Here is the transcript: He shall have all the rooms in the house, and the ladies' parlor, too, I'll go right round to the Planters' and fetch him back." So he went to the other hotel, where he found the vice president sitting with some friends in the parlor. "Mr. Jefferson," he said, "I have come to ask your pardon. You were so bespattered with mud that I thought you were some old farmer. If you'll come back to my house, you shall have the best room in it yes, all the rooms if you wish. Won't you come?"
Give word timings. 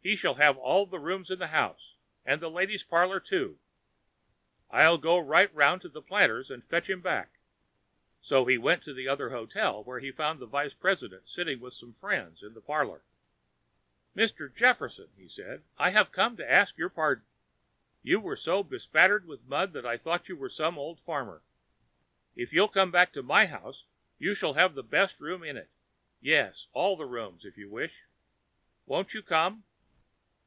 He 0.00 0.16
shall 0.16 0.36
have 0.36 0.56
all 0.56 0.86
the 0.86 0.98
rooms 0.98 1.30
in 1.30 1.38
the 1.38 1.48
house, 1.48 1.96
and 2.24 2.40
the 2.40 2.48
ladies' 2.48 2.82
parlor, 2.82 3.20
too, 3.20 3.58
I'll 4.70 4.96
go 4.96 5.18
right 5.18 5.52
round 5.54 5.82
to 5.82 5.90
the 5.90 6.00
Planters' 6.00 6.50
and 6.50 6.64
fetch 6.64 6.88
him 6.88 7.02
back." 7.02 7.38
So 8.22 8.46
he 8.46 8.56
went 8.56 8.82
to 8.84 8.94
the 8.94 9.06
other 9.06 9.28
hotel, 9.28 9.84
where 9.84 10.00
he 10.00 10.10
found 10.10 10.40
the 10.40 10.46
vice 10.46 10.72
president 10.72 11.28
sitting 11.28 11.60
with 11.60 11.74
some 11.74 11.92
friends 11.92 12.42
in 12.42 12.54
the 12.54 12.62
parlor. 12.62 13.02
"Mr. 14.16 14.50
Jefferson," 14.50 15.10
he 15.14 15.28
said, 15.28 15.62
"I 15.76 15.90
have 15.90 16.10
come 16.10 16.38
to 16.38 16.50
ask 16.50 16.78
your 16.78 16.88
pardon. 16.88 17.26
You 18.02 18.18
were 18.18 18.34
so 18.36 18.62
bespattered 18.62 19.26
with 19.26 19.44
mud 19.44 19.74
that 19.74 19.84
I 19.84 19.98
thought 19.98 20.26
you 20.30 20.36
were 20.38 20.48
some 20.48 20.78
old 20.78 21.00
farmer. 21.02 21.42
If 22.34 22.54
you'll 22.54 22.68
come 22.68 22.90
back 22.90 23.12
to 23.12 23.22
my 23.22 23.44
house, 23.44 23.84
you 24.18 24.34
shall 24.34 24.54
have 24.54 24.74
the 24.74 24.82
best 24.82 25.20
room 25.20 25.42
in 25.42 25.58
it 25.58 25.68
yes, 26.18 26.68
all 26.72 26.96
the 26.96 27.04
rooms 27.04 27.44
if 27.44 27.58
you 27.58 27.68
wish. 27.68 28.04
Won't 28.86 29.12
you 29.12 29.22
come?" 29.22 29.64